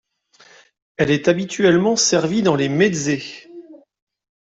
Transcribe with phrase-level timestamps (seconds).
[0.97, 3.47] Elle est habituellement servie dans les mezzés.